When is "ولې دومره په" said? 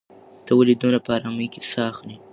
0.57-1.09